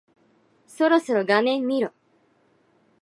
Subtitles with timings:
[0.65, 1.93] そろそろ画面見ろ。